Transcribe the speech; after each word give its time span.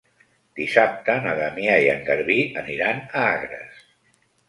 Dissabte 0.59 1.17
na 1.27 1.35
Damià 1.41 1.77
i 1.85 1.87
en 1.93 2.03
Garbí 2.09 2.41
aniran 2.65 3.07
a 3.25 3.31
Agres. 3.39 3.89